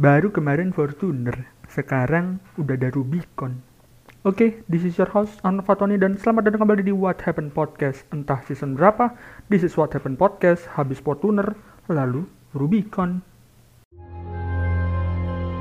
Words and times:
Baru 0.00 0.32
kemarin 0.32 0.72
Fortuner, 0.72 1.44
sekarang 1.68 2.40
udah 2.56 2.72
ada 2.72 2.88
Rubicon. 2.88 3.60
Oke, 4.24 4.64
this 4.64 4.80
is 4.80 4.96
your 4.96 5.12
host, 5.12 5.36
Anwar 5.44 5.68
Fatoni, 5.68 6.00
dan 6.00 6.16
selamat 6.16 6.48
datang 6.48 6.64
kembali 6.64 6.88
di 6.88 6.94
What 6.96 7.20
Happened 7.20 7.52
Podcast. 7.52 8.08
Entah 8.08 8.40
season 8.48 8.80
berapa, 8.80 9.12
this 9.52 9.60
is 9.60 9.76
What 9.76 9.92
Happened 9.92 10.16
Podcast, 10.16 10.72
habis 10.72 11.04
Fortuner, 11.04 11.52
lalu 11.92 12.24
Rubicon. 12.56 13.20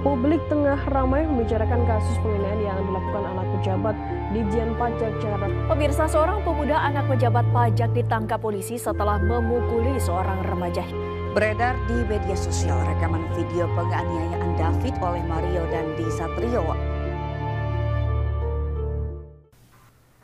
Publik 0.07 0.39
tengah 0.47 0.87
ramai 0.87 1.27
membicarakan 1.27 1.83
kasus 1.83 2.15
penganiayaan 2.23 2.63
yang 2.63 2.79
dilakukan 2.87 3.23
anak 3.35 3.47
pejabat 3.59 3.95
di 4.31 4.39
Dijen 4.39 4.71
Pajak 4.79 5.19
Jakarta. 5.19 5.51
Pemirsa 5.67 6.07
seorang 6.07 6.39
pemuda 6.47 6.79
anak 6.79 7.11
pejabat 7.11 7.43
pajak 7.51 7.91
ditangkap 7.91 8.39
polisi 8.39 8.79
setelah 8.79 9.19
memukuli 9.19 9.99
seorang 9.99 10.47
remaja. 10.47 11.08
Beredar 11.30 11.77
di 11.86 11.93
media 12.09 12.34
sosial 12.34 12.82
rekaman 12.89 13.21
video 13.38 13.70
penganiayaan 13.78 14.57
David 14.57 14.98
oleh 14.98 15.21
Mario 15.29 15.61
dan 15.70 15.93
Di 15.93 16.10
Satrio. 16.10 16.65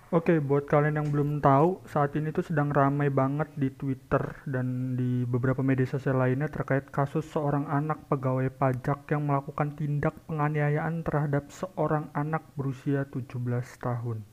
Oke, 0.09 0.41
buat 0.41 0.65
kalian 0.65 0.97
yang 0.97 1.13
belum 1.13 1.45
tahu, 1.45 1.85
saat 1.85 2.17
ini 2.17 2.33
tuh 2.33 2.49
sedang 2.49 2.73
ramai 2.73 3.13
banget 3.13 3.53
di 3.53 3.69
Twitter 3.69 4.33
dan 4.49 4.97
di 4.97 5.29
beberapa 5.29 5.61
media 5.61 5.85
sosial 5.85 6.17
lainnya 6.17 6.49
terkait 6.49 6.89
kasus 6.89 7.29
seorang 7.29 7.69
anak 7.69 8.09
pegawai 8.09 8.49
pajak 8.49 9.05
yang 9.13 9.29
melakukan 9.29 9.77
tindak 9.77 10.17
penganiayaan 10.25 11.05
terhadap 11.05 11.53
seorang 11.53 12.09
anak 12.17 12.49
berusia 12.57 13.05
17 13.13 13.45
tahun. 13.77 14.25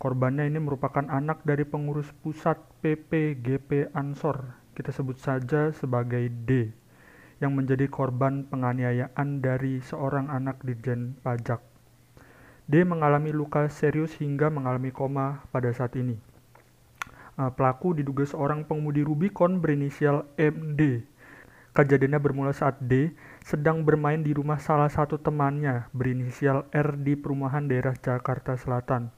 Korbannya 0.00 0.48
ini 0.48 0.64
merupakan 0.64 1.04
anak 1.12 1.44
dari 1.44 1.68
pengurus 1.68 2.08
pusat 2.24 2.56
PPGP 2.80 3.92
Ansor, 3.92 4.63
kita 4.74 4.90
sebut 4.90 5.16
saja 5.22 5.70
sebagai 5.70 6.26
D, 6.28 6.74
yang 7.38 7.54
menjadi 7.54 7.86
korban 7.86 8.44
penganiayaan 8.50 9.38
dari 9.38 9.78
seorang 9.78 10.28
anak 10.28 10.60
Dirjen 10.66 11.14
Pajak. 11.22 11.62
D 12.64 12.80
mengalami 12.82 13.28
luka 13.28 13.68
serius 13.68 14.16
hingga 14.16 14.48
mengalami 14.48 14.88
koma 14.88 15.44
pada 15.52 15.68
saat 15.70 15.94
ini. 16.00 16.16
Uh, 17.34 17.50
pelaku 17.52 17.92
diduga 17.92 18.24
seorang 18.24 18.64
pengemudi 18.64 19.04
Rubicon 19.04 19.60
berinisial 19.60 20.24
MD. 20.40 21.04
Kejadiannya 21.74 22.22
bermula 22.22 22.54
saat 22.54 22.78
D 22.78 23.12
sedang 23.42 23.82
bermain 23.82 24.22
di 24.22 24.30
rumah 24.30 24.62
salah 24.62 24.88
satu 24.88 25.18
temannya 25.18 25.90
berinisial 25.90 26.70
R 26.70 26.94
di 26.96 27.18
perumahan 27.18 27.66
daerah 27.66 27.92
Jakarta 27.98 28.54
Selatan. 28.54 29.10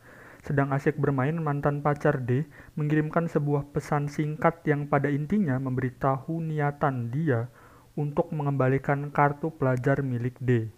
Sedang 0.46 0.70
asyik 0.70 1.02
bermain, 1.02 1.34
mantan 1.34 1.82
pacar 1.82 2.22
D 2.22 2.46
mengirimkan 2.78 3.26
sebuah 3.26 3.66
pesan 3.74 4.06
singkat 4.06 4.62
yang 4.62 4.86
pada 4.86 5.10
intinya 5.10 5.58
memberitahu 5.58 6.38
niatan 6.38 7.10
dia 7.10 7.50
untuk 7.98 8.30
mengembalikan 8.30 9.10
kartu 9.10 9.50
pelajar 9.50 10.06
milik 10.06 10.38
D. 10.38 10.70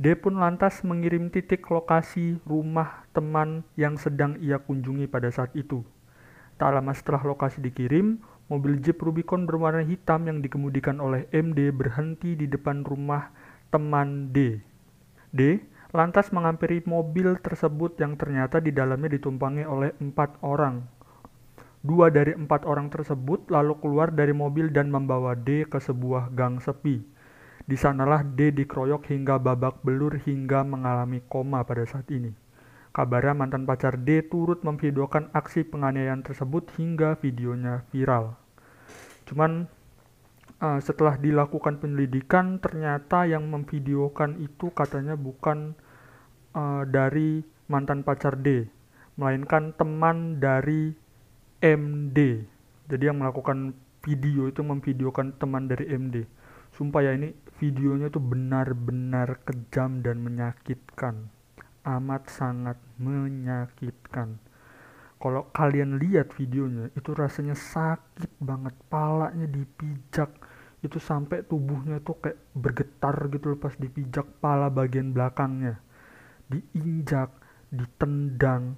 D 0.00 0.16
pun 0.16 0.40
lantas 0.40 0.80
mengirim 0.88 1.28
titik 1.28 1.68
lokasi 1.68 2.40
rumah 2.48 3.04
teman 3.12 3.60
yang 3.76 4.00
sedang 4.00 4.40
ia 4.40 4.56
kunjungi 4.56 5.04
pada 5.04 5.28
saat 5.28 5.52
itu. 5.52 5.84
Tak 6.56 6.72
lama 6.72 6.96
setelah 6.96 7.20
lokasi 7.28 7.60
dikirim, 7.60 8.24
mobil 8.48 8.80
Jeep 8.80 8.96
Rubicon 9.04 9.44
berwarna 9.44 9.84
hitam 9.84 10.24
yang 10.24 10.40
dikemudikan 10.40 10.96
oleh 10.96 11.28
MD 11.28 11.68
berhenti 11.76 12.40
di 12.40 12.48
depan 12.48 12.88
rumah 12.88 13.36
teman 13.68 14.32
D. 14.32 14.64
D 15.28 15.60
lantas 15.92 16.32
menghampiri 16.32 16.80
mobil 16.88 17.36
tersebut 17.36 18.00
yang 18.00 18.16
ternyata 18.16 18.64
di 18.64 18.72
dalamnya 18.72 19.12
ditumpangi 19.12 19.64
oleh 19.68 19.92
empat 20.00 20.40
orang. 20.40 20.80
Dua 21.84 22.08
dari 22.08 22.32
empat 22.32 22.64
orang 22.64 22.88
tersebut 22.88 23.52
lalu 23.52 23.76
keluar 23.76 24.08
dari 24.08 24.32
mobil 24.32 24.72
dan 24.72 24.88
membawa 24.88 25.36
D 25.36 25.68
ke 25.68 25.76
sebuah 25.76 26.32
gang 26.32 26.64
sepi. 26.64 27.04
Di 27.62 27.76
sanalah 27.76 28.24
D 28.24 28.54
dikeroyok 28.56 29.06
hingga 29.12 29.36
babak 29.36 29.84
belur 29.84 30.16
hingga 30.16 30.64
mengalami 30.64 31.20
koma 31.28 31.60
pada 31.62 31.84
saat 31.84 32.08
ini. 32.08 32.32
Kabarnya 32.92 33.32
mantan 33.36 33.64
pacar 33.64 34.00
D 34.00 34.24
turut 34.28 34.64
memvideokan 34.64 35.32
aksi 35.32 35.64
penganiayaan 35.68 36.24
tersebut 36.24 36.72
hingga 36.76 37.20
videonya 37.20 37.84
viral. 37.92 38.36
Cuman 39.28 39.68
uh, 40.62 40.78
setelah 40.78 41.18
dilakukan 41.18 41.82
penyelidikan 41.82 42.62
ternyata 42.62 43.26
yang 43.26 43.50
memvideokan 43.50 44.38
itu 44.38 44.70
katanya 44.70 45.18
bukan 45.18 45.74
uh, 46.54 46.86
dari 46.86 47.42
mantan 47.66 48.06
pacar 48.06 48.38
D, 48.38 48.70
melainkan 49.18 49.74
teman 49.74 50.38
dari 50.38 50.94
MD. 51.58 52.18
Jadi 52.86 53.02
yang 53.02 53.18
melakukan 53.18 53.74
video 54.06 54.46
itu 54.46 54.62
memvideokan 54.62 55.34
teman 55.36 55.66
dari 55.66 55.90
MD. 55.90 56.22
Sumpah 56.72 57.04
ya 57.04 57.12
ini 57.12 57.34
videonya 57.60 58.08
tuh 58.08 58.22
benar-benar 58.22 59.44
kejam 59.44 60.00
dan 60.00 60.24
menyakitkan 60.24 61.28
amat 61.82 62.30
sangat 62.30 62.78
menyakitkan 62.96 64.38
kalau 65.22 65.46
kalian 65.54 66.02
lihat 66.02 66.34
videonya 66.34 66.90
itu 66.98 67.14
rasanya 67.14 67.54
sakit 67.54 68.42
banget 68.42 68.74
palanya 68.90 69.46
dipijak 69.46 70.34
itu 70.82 70.98
sampai 70.98 71.46
tubuhnya 71.46 72.02
tuh 72.02 72.18
kayak 72.18 72.38
bergetar 72.52 73.14
gitu 73.30 73.54
loh 73.54 73.58
pas 73.58 73.74
dipijak 73.78 74.26
pala 74.42 74.66
bagian 74.66 75.14
belakangnya 75.14 75.78
diinjak 76.50 77.30
ditendang 77.70 78.74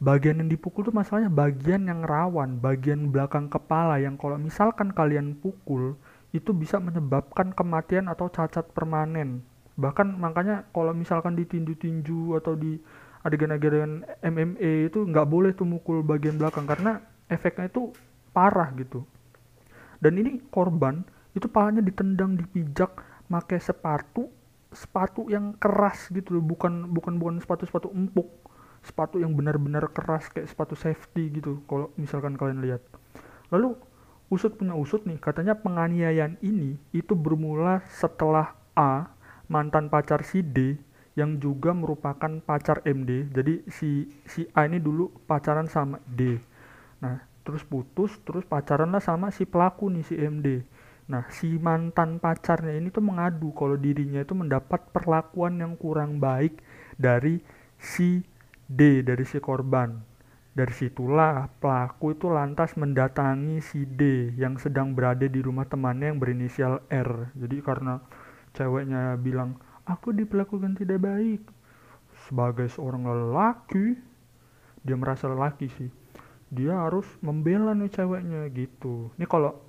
bagian 0.00 0.40
yang 0.40 0.48
dipukul 0.48 0.84
tuh 0.84 0.96
masalahnya 0.96 1.32
bagian 1.32 1.88
yang 1.88 2.04
rawan 2.04 2.56
bagian 2.60 3.12
belakang 3.12 3.52
kepala 3.52 4.00
yang 4.00 4.16
kalau 4.16 4.40
misalkan 4.40 4.92
kalian 4.92 5.36
pukul 5.36 5.96
itu 6.36 6.52
bisa 6.52 6.76
menyebabkan 6.76 7.56
kematian 7.56 8.12
atau 8.12 8.28
cacat 8.28 8.68
permanen. 8.76 9.40
Bahkan 9.80 10.20
makanya 10.20 10.68
kalau 10.72 10.92
misalkan 10.92 11.32
ditinju-tinju 11.36 12.36
atau 12.36 12.56
di 12.56 12.76
adegan-adegan 13.24 14.04
MMA 14.20 14.92
itu 14.92 15.04
nggak 15.04 15.28
boleh 15.28 15.50
tuh 15.56 15.66
mukul 15.68 16.04
bagian 16.04 16.36
belakang 16.36 16.68
karena 16.68 17.00
efeknya 17.32 17.72
itu 17.72 17.92
parah 18.36 18.72
gitu. 18.76 19.04
Dan 20.00 20.20
ini 20.20 20.44
korban 20.52 21.02
itu 21.36 21.46
palanya 21.52 21.84
ditendang, 21.84 22.40
dipijak, 22.40 22.96
pakai 23.28 23.60
sepatu, 23.60 24.32
sepatu 24.72 25.28
yang 25.28 25.52
keras 25.60 26.08
gitu 26.08 26.40
loh, 26.40 26.44
bukan 26.44 26.88
bukan 26.88 27.20
bukan 27.20 27.36
sepatu-sepatu 27.44 27.92
empuk, 27.92 28.26
sepatu 28.80 29.20
yang 29.20 29.36
benar-benar 29.36 29.92
keras 29.92 30.32
kayak 30.32 30.48
sepatu 30.48 30.72
safety 30.72 31.28
gitu. 31.36 31.60
Kalau 31.68 31.92
misalkan 32.00 32.40
kalian 32.40 32.64
lihat. 32.64 32.80
Lalu 33.52 33.76
usut 34.26 34.58
punya 34.58 34.74
usut 34.74 35.06
nih 35.06 35.22
katanya 35.22 35.54
penganiayaan 35.54 36.42
ini 36.42 36.74
itu 36.90 37.14
bermula 37.14 37.86
setelah 37.86 38.58
A 38.74 39.06
mantan 39.46 39.86
pacar 39.86 40.26
si 40.26 40.42
D 40.42 40.74
yang 41.14 41.38
juga 41.38 41.70
merupakan 41.70 42.42
pacar 42.42 42.82
MD 42.82 43.30
jadi 43.30 43.62
si 43.70 44.10
si 44.26 44.50
A 44.50 44.66
ini 44.66 44.82
dulu 44.82 45.14
pacaran 45.30 45.70
sama 45.70 46.02
D 46.10 46.42
nah 46.98 47.22
terus 47.46 47.62
putus 47.62 48.18
terus 48.26 48.42
pacaran 48.42 48.90
lah 48.90 48.98
sama 48.98 49.30
si 49.30 49.46
pelaku 49.46 49.86
nih 49.94 50.02
si 50.02 50.18
MD 50.18 50.66
nah 51.06 51.22
si 51.30 51.54
mantan 51.62 52.18
pacarnya 52.18 52.74
ini 52.74 52.90
tuh 52.90 53.02
mengadu 53.02 53.54
kalau 53.54 53.78
dirinya 53.78 54.26
itu 54.26 54.34
mendapat 54.34 54.90
perlakuan 54.90 55.62
yang 55.62 55.78
kurang 55.78 56.18
baik 56.18 56.58
dari 56.98 57.38
si 57.78 58.26
D 58.66 59.06
dari 59.06 59.22
si 59.22 59.38
korban 59.38 60.16
dari 60.56 60.72
situlah 60.72 61.52
pelaku 61.60 62.16
itu 62.16 62.32
lantas 62.32 62.80
mendatangi 62.80 63.60
si 63.60 63.84
D 63.84 64.32
yang 64.40 64.56
sedang 64.56 64.96
berada 64.96 65.28
di 65.28 65.44
rumah 65.44 65.68
temannya 65.68 66.16
yang 66.16 66.16
berinisial 66.16 66.80
R. 66.88 67.28
Jadi 67.36 67.60
karena 67.60 68.00
ceweknya 68.56 69.20
bilang, 69.20 69.60
aku 69.84 70.16
diperlakukan 70.16 70.80
tidak 70.80 71.04
baik. 71.04 71.44
Sebagai 72.24 72.72
seorang 72.72 73.04
lelaki, 73.04 74.00
dia 74.80 74.96
merasa 74.96 75.28
lelaki 75.28 75.68
sih. 75.76 75.92
Dia 76.48 76.88
harus 76.88 77.04
membela 77.20 77.76
nih 77.76 77.92
ceweknya 77.92 78.48
gitu. 78.56 79.12
Ini 79.20 79.28
kalau 79.28 79.60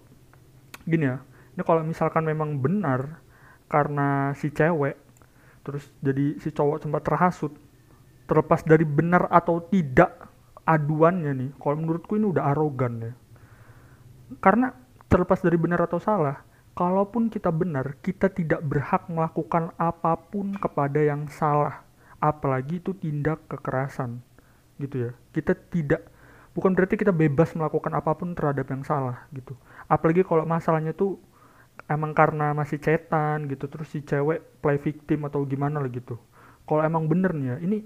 gini 0.87 1.05
ya, 1.05 1.19
ini 1.53 1.61
kalau 1.67 1.83
misalkan 1.83 2.23
memang 2.23 2.63
benar 2.63 3.19
karena 3.67 4.31
si 4.39 4.47
cewek 4.49 4.95
terus 5.67 5.83
jadi 5.99 6.39
si 6.39 6.55
cowok 6.55 6.87
sempat 6.87 7.03
terhasut 7.03 7.51
terlepas 8.23 8.63
dari 8.63 8.87
benar 8.87 9.27
atau 9.27 9.59
tidak 9.67 10.31
aduannya 10.63 11.31
nih 11.35 11.51
kalau 11.59 11.75
menurutku 11.79 12.15
ini 12.15 12.27
udah 12.27 12.55
arogan 12.55 12.93
ya. 13.03 13.13
Karena 14.39 14.71
terlepas 15.07 15.39
dari 15.39 15.55
benar 15.55 15.83
atau 15.87 15.99
salah 15.99 16.43
kalaupun 16.75 17.27
kita 17.31 17.51
benar 17.51 17.99
kita 18.03 18.31
tidak 18.31 18.63
berhak 18.63 19.07
melakukan 19.11 19.71
apa 19.79 20.15
pun 20.19 20.55
kepada 20.55 20.99
yang 21.03 21.27
salah 21.31 21.83
apalagi 22.19 22.79
itu 22.79 22.95
tindak 22.95 23.43
kekerasan 23.51 24.23
gitu 24.79 25.07
ya. 25.07 25.11
Kita 25.35 25.51
tidak 25.51 26.07
bukan 26.55 26.75
berarti 26.75 26.95
kita 26.95 27.15
bebas 27.15 27.55
melakukan 27.55 27.91
apa 27.95 28.11
pun 28.15 28.35
terhadap 28.35 28.67
yang 28.71 28.81
salah 28.87 29.27
gitu 29.29 29.53
apalagi 29.87 30.21
kalau 30.23 30.43
masalahnya 30.43 30.91
tuh 30.91 31.19
emang 31.87 32.11
karena 32.11 32.51
masih 32.51 32.77
cetan 32.77 33.47
gitu 33.47 33.69
terus 33.71 33.87
si 33.91 34.03
cewek 34.03 34.59
play 34.59 34.77
victim 34.77 35.27
atau 35.27 35.43
gimana 35.47 35.79
lah 35.79 35.91
gitu. 35.91 36.19
Kalau 36.67 36.83
emang 36.83 37.07
bener 37.07 37.31
nih 37.31 37.47
ya 37.47 37.57
ini 37.63 37.77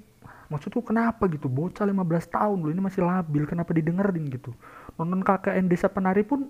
maksudku 0.50 0.81
kenapa 0.81 1.30
gitu? 1.30 1.45
Bocah 1.48 1.86
15 1.86 2.01
tahun 2.33 2.57
loh 2.65 2.71
ini 2.74 2.81
masih 2.81 3.06
labil 3.06 3.45
kenapa 3.45 3.71
didengerin 3.71 4.25
gitu? 4.33 4.51
Nonton 4.98 5.21
KKN 5.21 5.65
Desa 5.69 5.88
Penari 5.88 6.25
pun 6.25 6.50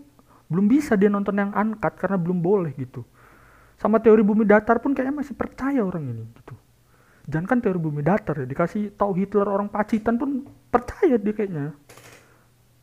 belum 0.51 0.65
bisa 0.67 0.99
dia 0.99 1.07
nonton 1.07 1.35
yang 1.35 1.51
angkat 1.55 1.95
karena 1.99 2.15
belum 2.19 2.39
boleh 2.39 2.71
gitu. 2.79 3.03
Sama 3.79 3.97
teori 3.99 4.21
bumi 4.21 4.45
datar 4.45 4.79
pun 4.79 4.95
kayaknya 4.95 5.25
masih 5.25 5.35
percaya 5.35 5.81
orang 5.81 6.07
ini 6.07 6.23
gitu. 6.37 6.55
Jangan 7.27 7.45
kan 7.47 7.57
teori 7.63 7.79
bumi 7.79 8.01
datar 8.01 8.43
ya 8.43 8.45
dikasih 8.47 8.93
tahu 8.97 9.15
Hitler 9.15 9.47
orang 9.47 9.69
Pacitan 9.69 10.15
pun 10.15 10.45
percaya 10.71 11.15
dia 11.19 11.33
kayaknya. 11.35 11.75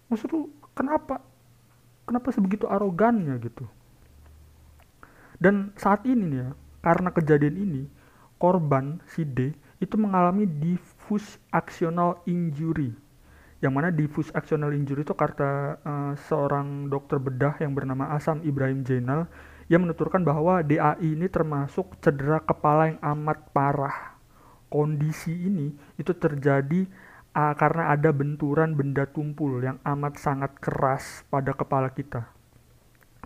Maksud 0.08 0.28
lu 0.32 0.40
kenapa 0.72 1.20
kenapa 2.08 2.32
sebegitu 2.32 2.64
arogannya 2.64 3.36
gitu 3.44 3.68
dan 5.38 5.76
saat 5.76 6.08
ini 6.08 6.24
nih 6.24 6.40
ya 6.40 6.48
karena 6.80 7.12
kejadian 7.12 7.56
ini 7.60 7.82
korban 8.40 9.04
si 9.12 9.28
D 9.28 9.52
itu 9.78 9.94
mengalami 10.00 10.48
diffuse 10.48 11.36
actional 11.52 12.24
injury 12.24 12.96
yang 13.58 13.74
mana 13.74 13.90
diffuse 13.90 14.30
actional 14.38 14.70
injury 14.70 15.02
itu 15.02 15.14
kata 15.14 15.82
uh, 15.82 16.14
seorang 16.30 16.86
dokter 16.86 17.18
bedah 17.18 17.58
yang 17.58 17.74
bernama 17.74 18.14
Asam 18.14 18.38
Ibrahim 18.46 18.86
Jainal 18.86 19.26
yang 19.66 19.84
menuturkan 19.84 20.22
bahwa 20.22 20.62
DAI 20.64 21.02
ini 21.02 21.26
termasuk 21.26 21.98
cedera 22.00 22.40
kepala 22.40 22.94
yang 22.94 23.00
amat 23.02 23.52
parah. 23.52 24.16
Kondisi 24.68 25.32
ini 25.32 25.72
itu 25.96 26.12
terjadi 26.12 26.84
uh, 27.38 27.54
karena 27.54 27.94
ada 27.94 28.10
benturan 28.10 28.74
benda 28.74 29.06
tumpul 29.06 29.62
yang 29.62 29.78
amat 29.86 30.18
sangat 30.18 30.58
keras 30.58 31.22
pada 31.30 31.54
kepala 31.54 31.94
kita. 31.94 32.26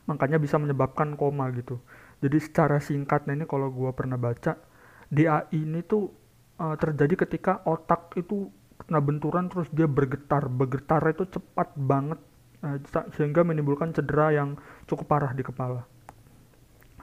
Makanya 0.04 0.36
bisa 0.36 0.60
menyebabkan 0.60 1.16
koma 1.16 1.48
gitu. 1.56 1.80
Jadi 2.20 2.36
secara 2.38 2.76
singkatnya 2.78 3.32
ini 3.32 3.48
kalau 3.48 3.72
gua 3.72 3.96
pernah 3.96 4.20
baca, 4.20 4.60
DAI 5.08 5.56
ini 5.56 5.80
tuh 5.80 6.12
uh, 6.60 6.76
terjadi 6.76 7.24
ketika 7.24 7.64
otak 7.64 8.12
itu 8.20 8.52
kena 8.84 9.00
benturan 9.00 9.46
terus 9.46 9.70
dia 9.70 9.86
bergetar 9.86 10.50
bergetar 10.50 11.02
itu 11.06 11.24
cepat 11.30 11.70
banget 11.78 12.18
uh, 12.66 12.78
sehingga 13.14 13.46
menimbulkan 13.46 13.94
cedera 13.94 14.34
yang 14.34 14.58
cukup 14.90 15.06
parah 15.06 15.32
di 15.34 15.46
kepala 15.46 15.86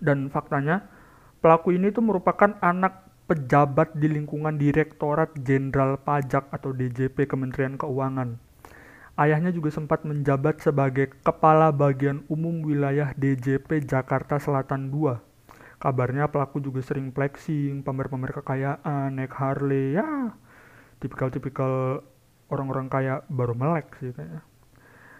dan 0.03 0.27
faktanya 0.27 0.87
pelaku 1.39 1.75
ini 1.75 1.91
tuh 1.91 2.03
merupakan 2.03 2.59
anak 2.59 3.08
pejabat 3.29 3.93
di 3.93 4.09
lingkungan 4.09 4.57
Direktorat 4.57 5.37
Jenderal 5.37 6.01
Pajak 6.01 6.49
atau 6.49 6.73
DJP 6.73 7.29
Kementerian 7.29 7.77
Keuangan. 7.77 8.41
Ayahnya 9.13 9.53
juga 9.53 9.69
sempat 9.69 10.01
menjabat 10.01 10.57
sebagai 10.65 11.13
Kepala 11.21 11.69
Bagian 11.69 12.25
Umum 12.25 12.65
Wilayah 12.65 13.13
DJP 13.13 13.85
Jakarta 13.85 14.41
Selatan 14.41 14.89
II. 14.89 15.21
Kabarnya 15.77 16.25
pelaku 16.33 16.57
juga 16.57 16.81
sering 16.81 17.13
flexing, 17.13 17.85
pamer-pamer 17.85 18.33
kekayaan, 18.33 19.13
naik 19.13 19.37
Harley, 19.37 19.93
ya 19.93 20.33
tipikal-tipikal 20.99 22.03
orang-orang 22.51 22.91
kaya 22.91 23.13
baru 23.31 23.55
melek 23.55 23.95
sih 24.01 24.11
kayaknya. 24.11 24.43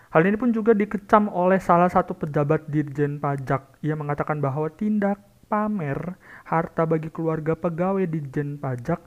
Hal 0.10 0.26
ini 0.26 0.42
pun 0.42 0.50
juga 0.50 0.74
dikecam 0.74 1.30
oleh 1.30 1.62
salah 1.62 1.88
satu 1.88 2.18
pejabat 2.18 2.66
Dirjen 2.66 3.22
Pajak. 3.22 3.78
Ia 3.86 3.94
mengatakan 3.94 4.42
bahwa 4.42 4.66
tindak 4.74 5.22
pamer 5.50 6.16
harta 6.46 6.86
bagi 6.86 7.10
keluarga 7.10 7.57
pegawai 7.57 8.06
Dirjen 8.06 8.62
Pajak 8.62 9.01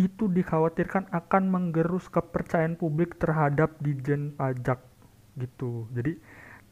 itu 0.00 0.24
dikhawatirkan 0.26 1.12
akan 1.12 1.52
menggerus 1.52 2.08
kepercayaan 2.08 2.80
publik 2.80 3.20
terhadap 3.20 3.76
Dirjen 3.78 4.32
Pajak 4.32 4.80
gitu. 5.36 5.86
Jadi 5.92 6.16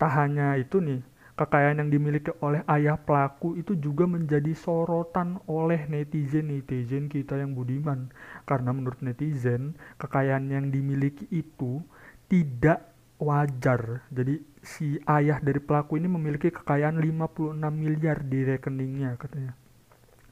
tak 0.00 0.10
hanya 0.16 0.56
itu 0.56 0.80
nih, 0.80 1.04
kekayaan 1.36 1.84
yang 1.84 1.90
dimiliki 1.92 2.32
oleh 2.40 2.64
ayah 2.68 2.96
pelaku 2.96 3.56
itu 3.60 3.76
juga 3.76 4.08
menjadi 4.08 4.56
sorotan 4.56 5.40
oleh 5.48 5.84
netizen-netizen 5.88 7.12
kita 7.12 7.36
yang 7.36 7.52
budiman. 7.52 8.08
Karena 8.48 8.72
menurut 8.72 9.00
netizen, 9.04 9.76
kekayaan 10.00 10.48
yang 10.48 10.72
dimiliki 10.72 11.28
itu 11.28 11.84
tidak 12.32 12.90
wajar. 13.20 14.08
Jadi 14.08 14.40
si 14.64 14.96
ayah 15.04 15.38
dari 15.38 15.60
pelaku 15.60 16.00
ini 16.00 16.08
memiliki 16.08 16.48
kekayaan 16.50 16.96
56 16.98 17.60
miliar 17.70 18.24
di 18.24 18.40
rekeningnya 18.44 19.20
katanya. 19.20 19.52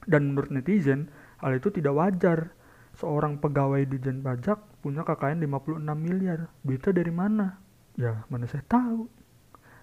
Dan 0.09 0.33
menurut 0.33 0.49
netizen, 0.49 1.13
hal 1.45 1.57
itu 1.57 1.69
tidak 1.69 1.95
wajar. 1.95 2.57
Seorang 2.99 3.39
pegawai 3.39 3.87
di 3.87 4.03
Jen 4.03 4.27
Pajak 4.27 4.83
punya 4.83 5.07
kekayaan 5.07 5.39
56 5.45 5.79
miliar. 5.95 6.51
Berita 6.67 6.91
dari 6.91 7.15
mana? 7.15 7.55
Ya, 7.95 8.27
mana 8.27 8.51
saya 8.51 8.67
tahu 8.67 9.07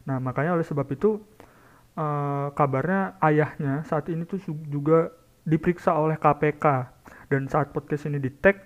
Nah, 0.05 0.21
makanya 0.21 0.53
oleh 0.55 0.65
sebab 0.65 0.85
itu 0.93 1.17
uh, 1.97 2.53
kabarnya 2.53 3.17
ayahnya 3.25 3.81
saat 3.89 4.07
ini 4.13 4.23
tuh 4.23 4.39
juga 4.69 5.09
diperiksa 5.45 5.93
oleh 5.97 6.17
KPK 6.17 6.65
dan 7.29 7.49
saat 7.49 7.73
podcast 7.73 8.05
ini 8.09 8.21
di 8.21 8.29
tag 8.29 8.61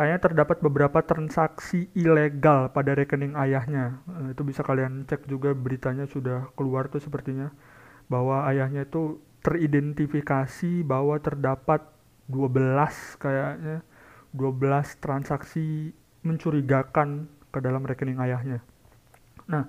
kayaknya 0.00 0.32
terdapat 0.32 0.64
beberapa 0.64 1.04
transaksi 1.04 1.92
ilegal 1.92 2.72
pada 2.72 2.96
rekening 2.96 3.36
ayahnya. 3.36 4.00
Uh, 4.08 4.32
itu 4.32 4.40
bisa 4.48 4.64
kalian 4.64 5.04
cek 5.04 5.28
juga 5.28 5.52
beritanya 5.52 6.08
sudah 6.08 6.48
keluar 6.56 6.88
tuh 6.88 7.04
sepertinya 7.04 7.52
bahwa 8.08 8.48
ayahnya 8.48 8.88
itu 8.88 9.20
teridentifikasi 9.44 10.80
bahwa 10.88 11.20
terdapat 11.20 11.84
12 12.32 13.20
kayaknya 13.20 13.84
12 14.32 15.04
transaksi 15.04 15.92
mencurigakan 16.24 17.28
ke 17.52 17.60
dalam 17.60 17.84
rekening 17.84 18.24
ayahnya. 18.24 18.64
Nah, 19.44 19.68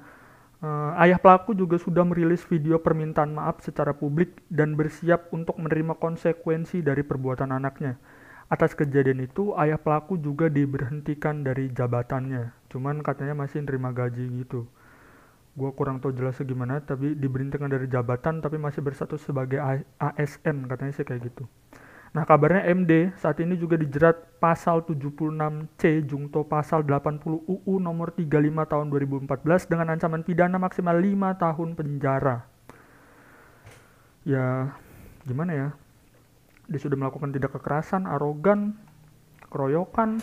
Uh, 0.61 0.93
ayah 1.01 1.17
pelaku 1.17 1.57
juga 1.57 1.81
sudah 1.81 2.05
merilis 2.05 2.45
video 2.45 2.77
permintaan 2.77 3.33
maaf 3.33 3.65
secara 3.65 3.97
publik 3.97 4.45
dan 4.45 4.77
bersiap 4.77 5.33
untuk 5.33 5.57
menerima 5.57 5.97
konsekuensi 5.97 6.85
dari 6.85 7.01
perbuatan 7.01 7.49
anaknya. 7.49 7.97
Atas 8.51 8.75
kejadian 8.75 9.23
itu, 9.23 9.55
ayah 9.55 9.79
pelaku 9.79 10.19
juga 10.19 10.51
diberhentikan 10.51 11.39
dari 11.39 11.71
jabatannya. 11.71 12.51
Cuman 12.67 12.99
katanya 12.99 13.31
masih 13.31 13.63
nerima 13.63 13.95
gaji 13.95 14.27
gitu. 14.43 14.67
Gua 15.55 15.71
kurang 15.71 16.03
tahu 16.03 16.11
jelasnya 16.11 16.43
gimana, 16.43 16.83
tapi 16.83 17.15
diberhentikan 17.15 17.71
dari 17.71 17.87
jabatan 17.87 18.43
tapi 18.43 18.59
masih 18.59 18.83
bersatu 18.83 19.15
sebagai 19.15 19.59
ASN 19.99 20.67
katanya 20.67 20.91
sih 20.91 21.07
kayak 21.07 21.31
gitu. 21.31 21.47
Nah 22.11 22.27
kabarnya 22.27 22.67
MD 22.67 23.15
saat 23.15 23.39
ini 23.39 23.55
juga 23.55 23.79
dijerat 23.79 24.19
pasal 24.43 24.83
76C 24.83 26.03
jungto 26.03 26.43
pasal 26.43 26.83
80 26.83 27.23
UU 27.47 27.73
nomor 27.79 28.11
35 28.11 28.27
tahun 28.67 28.85
2014 28.91 29.71
dengan 29.71 29.95
ancaman 29.95 30.19
pidana 30.27 30.59
maksimal 30.59 30.91
5 30.99 31.39
tahun 31.39 31.69
penjara. 31.71 32.43
Ya 34.27 34.75
gimana 35.23 35.51
ya? 35.55 35.67
Dia 36.69 36.79
sudah 36.81 36.97
melakukan 36.97 37.33
tidak 37.33 37.57
kekerasan, 37.57 38.05
arogan, 38.05 38.77
keroyokan, 39.49 40.21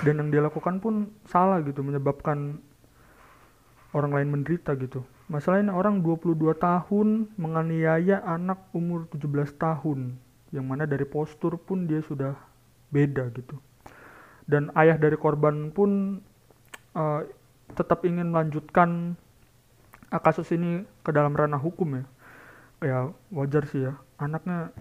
dan 0.00 0.14
yang 0.16 0.28
dia 0.32 0.40
lakukan 0.44 0.80
pun 0.80 1.12
salah 1.28 1.60
gitu 1.64 1.84
menyebabkan 1.84 2.62
orang 3.92 4.12
lain 4.16 4.28
menderita 4.30 4.78
gitu. 4.78 5.02
Masalahnya 5.28 5.74
orang 5.74 6.02
22 6.02 6.36
tahun 6.58 7.30
menganiaya 7.38 8.22
anak 8.24 8.70
umur 8.72 9.06
17 9.12 9.58
tahun 9.60 10.18
yang 10.50 10.66
mana 10.66 10.86
dari 10.86 11.06
postur 11.06 11.54
pun 11.58 11.86
dia 11.86 12.02
sudah 12.02 12.34
beda 12.90 13.30
gitu 13.38 13.54
dan 14.50 14.74
ayah 14.74 14.98
dari 14.98 15.14
korban 15.14 15.70
pun 15.70 16.18
uh, 16.98 17.22
tetap 17.78 18.02
ingin 18.02 18.34
melanjutkan 18.34 19.14
uh, 20.10 20.18
kasus 20.18 20.50
ini 20.50 20.82
ke 21.06 21.14
dalam 21.14 21.38
ranah 21.38 21.62
hukum 21.62 22.02
ya 22.02 22.04
ya 22.82 22.98
wajar 23.30 23.70
sih 23.70 23.86
ya 23.86 23.94
anaknya 24.18 24.74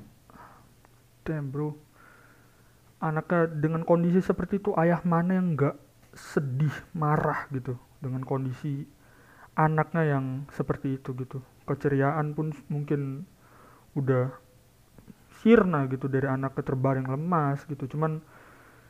damn 1.23 1.51
bro. 1.51 1.75
Anaknya 2.99 3.47
dengan 3.47 3.88
kondisi 3.88 4.19
seperti 4.19 4.59
itu 4.59 4.75
ayah 4.75 4.99
mana 5.07 5.39
yang 5.39 5.55
nggak 5.55 5.75
sedih 6.11 6.73
marah 6.91 7.47
gitu? 7.55 7.79
Dengan 8.03 8.23
kondisi 8.27 8.83
anaknya 9.55 10.19
yang 10.19 10.25
seperti 10.51 10.99
itu 10.99 11.15
gitu. 11.15 11.39
Keceriaan 11.63 12.35
pun 12.35 12.51
mungkin 12.67 13.23
udah 13.95 14.31
sirna 15.39 15.88
gitu 15.88 16.11
dari 16.11 16.27
anak 16.27 16.59
terbaring 16.59 17.07
lemas 17.07 17.63
gitu. 17.67 17.88
Cuman 17.88 18.19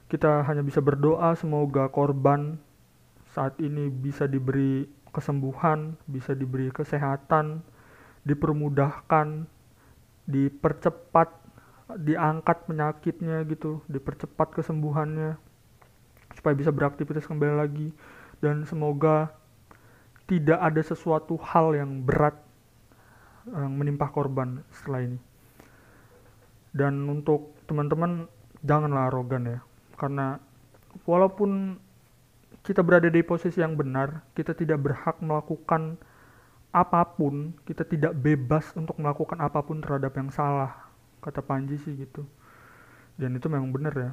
kita 0.09 0.41
hanya 0.49 0.65
bisa 0.65 0.81
berdoa 0.81 1.37
semoga 1.37 1.85
korban 1.93 2.57
saat 3.29 3.61
ini 3.61 3.93
bisa 3.93 4.25
diberi 4.25 4.89
kesembuhan 5.13 5.97
bisa 6.05 6.37
diberi 6.37 6.69
kesehatan 6.69 7.61
dipermudahkan 8.25 9.45
dipercepat 10.29 11.48
diangkat 11.97 12.69
penyakitnya 12.69 13.41
gitu 13.49 13.81
dipercepat 13.89 14.53
kesembuhannya 14.53 15.41
supaya 16.37 16.53
bisa 16.53 16.69
beraktivitas 16.69 17.25
kembali 17.25 17.55
lagi. 17.57 17.89
Dan 18.39 18.63
semoga 18.63 19.33
tidak 20.29 20.61
ada 20.61 20.81
sesuatu 20.85 21.35
hal 21.41 21.75
yang 21.75 22.05
berat 22.05 22.37
yang 23.49 23.73
menimpa 23.73 24.07
korban 24.13 24.61
setelah 24.69 25.09
ini. 25.09 25.19
Dan 26.69 27.09
untuk 27.09 27.57
teman-teman 27.65 28.29
janganlah 28.61 29.09
arogan 29.09 29.57
ya. 29.57 29.59
Karena 29.97 30.37
walaupun 31.03 31.81
kita 32.63 32.85
berada 32.85 33.09
di 33.09 33.25
posisi 33.25 33.59
yang 33.59 33.73
benar 33.73 34.21
kita 34.37 34.53
tidak 34.53 34.77
berhak 34.83 35.17
melakukan 35.23 35.97
apa 36.69 37.01
pun 37.01 37.57
kita 37.65 37.81
tidak 37.81 38.13
bebas 38.13 38.69
untuk 38.77 38.93
melakukan 39.01 39.41
apa 39.41 39.65
pun 39.65 39.81
terhadap 39.81 40.13
yang 40.13 40.29
salah 40.29 40.88
kata 41.19 41.43
Panji 41.43 41.75
sih 41.79 41.95
gitu. 41.95 42.23
Dan 43.19 43.35
itu 43.35 43.51
memang 43.51 43.71
benar 43.71 43.93
ya. 43.95 44.11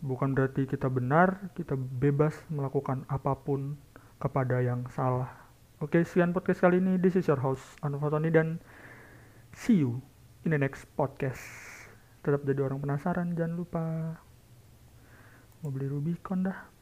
Bukan 0.00 0.32
berarti 0.32 0.64
kita 0.64 0.86
benar 0.88 1.52
kita 1.58 1.74
bebas 1.76 2.34
melakukan 2.48 3.04
apa 3.10 3.36
pun 3.36 3.76
kepada 4.18 4.62
yang 4.62 4.86
salah. 4.90 5.30
Oke 5.78 6.02
sekian 6.02 6.34
podcast 6.34 6.64
kali 6.64 6.82
ini. 6.82 6.98
This 6.98 7.14
is 7.14 7.30
your 7.30 7.38
host 7.38 7.62
Anu 7.86 8.02
Fatoni 8.02 8.34
dan 8.34 8.58
see 9.54 9.78
you 9.78 10.02
in 10.42 10.50
the 10.50 10.58
next 10.58 10.86
podcast. 10.98 11.42
Tetap 12.26 12.42
jadi 12.42 12.66
orang 12.66 12.82
penasaran, 12.82 13.38
jangan 13.38 13.54
lupa. 13.54 13.84
Mau 15.62 15.70
beli 15.70 15.86
Rubicon 15.86 16.46
dah. 16.46 16.77